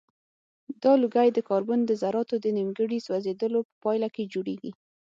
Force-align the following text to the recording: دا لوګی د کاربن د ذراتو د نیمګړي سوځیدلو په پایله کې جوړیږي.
دا 0.83 0.91
لوګی 1.01 1.29
د 1.33 1.39
کاربن 1.49 1.79
د 1.85 1.91
ذراتو 2.01 2.35
د 2.39 2.45
نیمګړي 2.57 2.99
سوځیدلو 3.07 3.59
په 3.67 3.73
پایله 3.83 4.07
کې 4.15 4.29
جوړیږي. 4.33 4.71